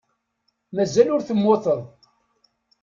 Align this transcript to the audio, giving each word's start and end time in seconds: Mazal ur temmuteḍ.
Mazal 0.75 1.07
ur 1.15 1.21
temmuteḍ. 1.23 1.81